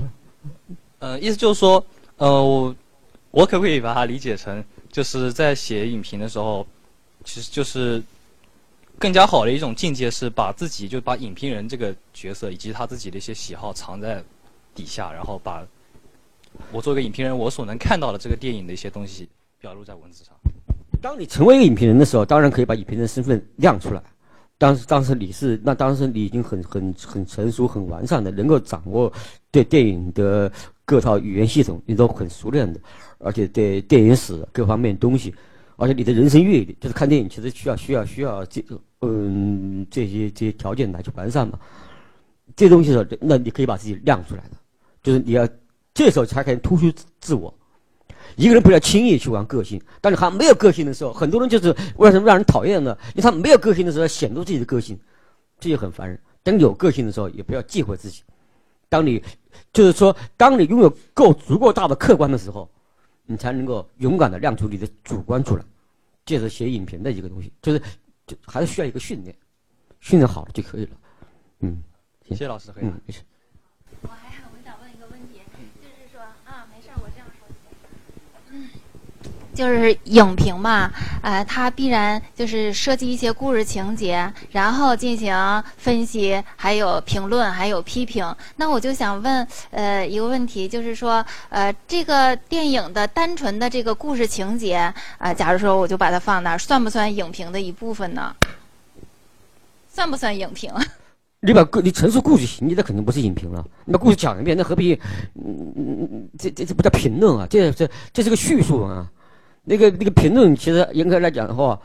[0.99, 1.85] 呃，意思就是说，
[2.17, 2.75] 呃，我
[3.31, 6.67] 我可不可以把它理解成，就是在写影评的时候，
[7.25, 8.03] 其实就是。
[9.01, 14.23] 更加好的一种境界是把自己就把影评人这个角色以及他自己的一些喜好藏在
[14.75, 15.67] 底下，然后把
[16.71, 19.27] 我作为个影评人我所能看到的这个电影的一些东西
[19.59, 20.35] 表露在文字上。
[21.01, 24.03] 当你成为一个影评人的时候，当然可以把影评人身份亮出来。
[24.59, 29.11] 当时当时你是那当时你已经很很很成熟很完善的，能够掌握
[29.51, 30.53] 对电影的
[30.85, 32.79] 各套语言系统，你都很熟练的，
[33.17, 35.35] 而且对电影史各方面东西，
[35.81, 38.79] 而且你的人生阅历，就是看电影其实需要需要需要这个。
[39.03, 41.59] 嗯，这些这些条件来去完善嘛，
[42.55, 44.51] 这东西是那你可以把自己亮出来的，
[45.03, 45.49] 就是你要
[45.95, 47.53] 这时候才可以突出自我。
[48.37, 52.95] 一个人不要轻易去玩个性，当你还没有个性的时候，很多人就是为什么让人讨厌呢？
[53.15, 54.99] 因为他没有个性的时候显露自己的个性，
[55.59, 56.21] 这就很烦人。
[56.43, 58.23] 等有个性的时候，也不要忌讳自己。
[58.91, 59.23] 当你
[59.73, 62.71] 就是说，当你拥有够足够大的客观的时候，
[63.31, 65.65] 你才能够勇敢的亮出你的主观出来。
[66.27, 67.81] 借着写影评的一个东西，就是
[68.27, 68.37] 就。
[68.45, 69.35] 还是需要一个训练，
[70.01, 70.97] 训练好了就可以了。
[71.61, 71.83] 嗯，
[72.29, 72.73] 谢谢老师。
[72.77, 73.21] 嗯，没事。
[79.53, 80.91] 就是影评嘛，
[81.23, 85.35] 呃，它必然就是设计一些故事情节，然后进行
[85.77, 88.35] 分析，还有评论，还有批评。
[88.57, 98.35] 那我就想问，呃，一个问题，就是说，呃，这个电影的单纯的这个故事情节，啊，假如说我就把它放那儿，算不算影评的一部分呢？
[99.93, 100.73] 算不算影评？
[101.41, 103.65] 你把故你陈述故事情节，那肯定不是影评了。
[103.85, 104.95] 你把故事讲一遍，那何必？
[105.35, 109.11] 嗯嗯嗯，这这这不叫评论啊，这这这是个叙述啊。
[109.71, 111.81] 那个那个评论，其实严格来讲的话，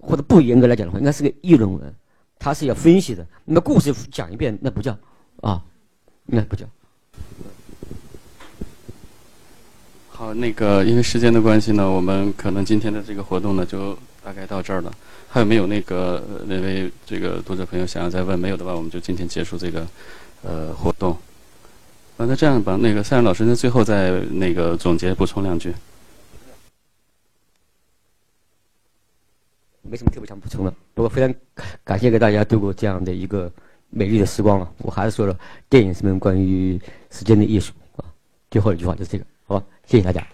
[0.00, 1.94] 或者不严格来讲的话，应该是个议论文，
[2.38, 3.26] 它是要分析的。
[3.44, 4.96] 那故事讲一遍，那不叫
[5.42, 5.62] 啊，
[6.24, 6.64] 那不叫。
[10.08, 13.94] 好，那个因为时间的关系呢，我们可能今天的这个活动呢，就
[14.24, 14.90] 大概到这儿了。
[15.28, 18.38] 还有没有那个那位这个读者朋友想要再问？
[18.38, 19.86] 没有的话，我们就今天结束这个
[20.42, 21.12] 呃活动。
[22.16, 25.74] 啊，那这样吧，那个赛然老师，那最后再那个总结补充两句。
[29.92, 31.34] 没什么特别想补充的，不过非常
[31.84, 33.52] 感谢给大家度过这样的一个
[33.90, 34.72] 美丽的时光啊。
[34.78, 35.38] 我还是说了，
[35.68, 36.80] 电影是门关于
[37.10, 38.04] 时间的艺术啊。
[38.50, 39.66] 最后一句话就是这个，好吧？
[39.84, 40.26] 谢谢大家。